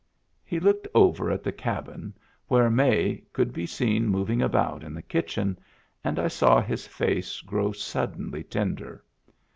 He 0.43 0.59
looked 0.59 0.87
over 0.95 1.29
at 1.29 1.43
the 1.43 1.51
cabin, 1.51 2.15
where 2.47 2.71
May 2.71 3.21
could 3.33 3.53
be 3.53 3.67
seen 3.67 4.07
moving 4.07 4.41
about 4.41 4.83
in 4.83 4.95
the 4.95 5.01
kitchen, 5.03 5.59
and 6.03 6.17
I 6.17 6.27
saw 6.27 6.59
his 6.59 6.87
face 6.87 7.41
grow 7.41 7.71
suddenly 7.71 8.43
tender. 8.43 9.03